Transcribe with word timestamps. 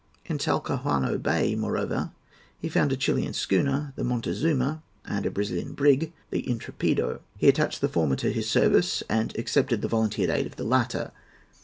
In 0.25 0.39
Talcahuano 0.39 1.19
Bay, 1.21 1.53
moreover, 1.53 2.09
he 2.59 2.67
found 2.69 2.91
a 2.91 2.97
Chilian 2.97 3.33
schooner, 3.33 3.93
the 3.95 4.03
Montezuma, 4.03 4.81
and 5.05 5.27
a 5.27 5.29
Brazilian 5.29 5.73
brig, 5.73 6.11
the 6.31 6.41
Intrepido. 6.41 7.19
He 7.37 7.47
attached 7.47 7.81
the 7.81 7.87
former 7.87 8.15
to 8.15 8.33
his 8.33 8.49
service, 8.49 9.03
and 9.07 9.31
accepted 9.37 9.83
the 9.83 9.87
volunteered 9.87 10.31
aid 10.31 10.47
of 10.47 10.55
the 10.55 10.63
latter. 10.63 11.11